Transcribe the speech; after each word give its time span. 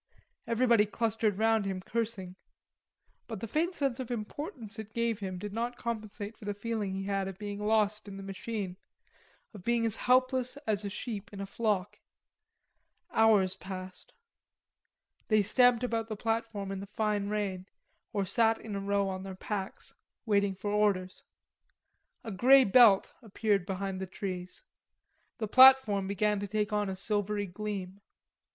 Everybody 0.47 0.87
clustered 0.87 1.37
round 1.37 1.65
him 1.65 1.79
cursing. 1.79 2.35
But 3.27 3.39
the 3.39 3.47
faint 3.47 3.75
sense 3.75 3.99
of 3.99 4.09
importance 4.09 4.79
it 4.79 4.95
gave 4.95 5.19
him 5.19 5.37
did 5.37 5.53
not 5.53 5.77
compensate 5.77 6.35
for 6.35 6.45
the 6.45 6.55
feeling 6.55 6.95
he 6.95 7.03
had 7.03 7.27
of 7.27 7.37
being 7.37 7.59
lost 7.59 8.07
in 8.07 8.17
the 8.17 8.23
machine, 8.23 8.77
of 9.53 9.63
being 9.63 9.85
as 9.85 9.97
helpless 9.97 10.57
as 10.65 10.83
a 10.83 10.89
sheep 10.89 11.31
in 11.31 11.39
a 11.39 11.45
flock. 11.45 11.99
Hours 13.11 13.55
passed. 13.55 14.11
They 15.27 15.43
stamped 15.43 15.83
about 15.83 16.07
the 16.09 16.15
platform 16.15 16.71
in 16.71 16.79
the 16.79 16.87
fine 16.87 17.29
rain 17.29 17.67
or 18.11 18.25
sat 18.25 18.59
in 18.59 18.75
a 18.75 18.79
row 18.79 19.07
on 19.07 19.21
their 19.21 19.35
packs, 19.35 19.93
waiting 20.25 20.55
for 20.55 20.71
orders. 20.71 21.23
A 22.23 22.31
grey 22.31 22.63
belt 22.63 23.13
appeared 23.21 23.67
behind 23.67 24.01
the 24.01 24.07
trees. 24.07 24.63
The 25.37 25.47
platform 25.47 26.07
began 26.07 26.39
to 26.39 26.47
take 26.47 26.73
on 26.73 26.89
a 26.89 26.95
silvery 26.95 27.45
gleam. 27.45 28.01